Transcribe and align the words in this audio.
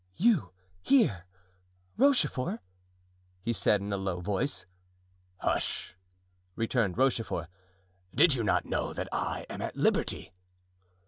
"You 0.15 0.51
here, 0.81 1.27
Rochefort?" 1.95 2.61
he 3.43 3.53
said, 3.53 3.81
in 3.81 3.93
a 3.93 3.97
low 3.97 4.19
voice. 4.19 4.65
"Hush!" 5.37 5.95
returned 6.55 6.97
Rochefort. 6.97 7.49
"Did 8.15 8.33
you 8.33 8.43
know 8.43 8.93
that 8.93 9.07
I 9.13 9.45
am 9.47 9.61
at 9.61 9.75
liberty?" 9.75 10.33